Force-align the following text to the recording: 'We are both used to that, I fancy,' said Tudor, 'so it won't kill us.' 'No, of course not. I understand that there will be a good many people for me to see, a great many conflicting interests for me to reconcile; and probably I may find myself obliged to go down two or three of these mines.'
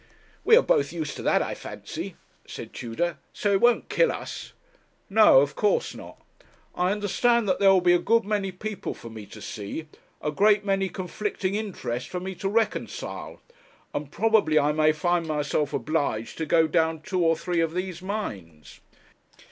'We 0.43 0.55
are 0.57 0.63
both 0.63 0.91
used 0.91 1.15
to 1.17 1.21
that, 1.21 1.43
I 1.43 1.53
fancy,' 1.53 2.15
said 2.47 2.73
Tudor, 2.73 3.19
'so 3.33 3.51
it 3.53 3.61
won't 3.61 3.87
kill 3.87 4.11
us.' 4.11 4.51
'No, 5.11 5.41
of 5.41 5.53
course 5.55 5.93
not. 5.93 6.19
I 6.73 6.91
understand 6.91 7.47
that 7.47 7.59
there 7.59 7.69
will 7.69 7.81
be 7.81 7.93
a 7.93 7.99
good 7.99 8.25
many 8.25 8.51
people 8.51 8.95
for 8.95 9.11
me 9.11 9.27
to 9.27 9.39
see, 9.39 9.85
a 10.19 10.31
great 10.31 10.65
many 10.65 10.89
conflicting 10.89 11.53
interests 11.53 12.09
for 12.09 12.19
me 12.19 12.33
to 12.33 12.49
reconcile; 12.49 13.41
and 13.93 14.11
probably 14.11 14.57
I 14.57 14.71
may 14.71 14.91
find 14.91 15.27
myself 15.27 15.71
obliged 15.71 16.35
to 16.39 16.47
go 16.47 16.65
down 16.65 17.01
two 17.01 17.23
or 17.23 17.35
three 17.37 17.59
of 17.59 17.75
these 17.75 18.01
mines.' 18.01 18.79